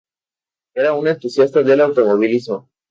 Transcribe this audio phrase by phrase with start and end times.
[0.73, 2.67] Era un entusiasta del automovilismo.